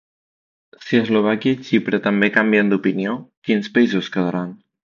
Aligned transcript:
Si 0.85 0.95
Eslovàquia 0.99 1.57
i 1.59 1.67
Xipre 1.67 2.01
també 2.07 2.31
canvien 2.39 2.73
d'opinió, 2.73 3.13
quins 3.51 3.73
països 3.79 4.13
quedaran? 4.17 4.53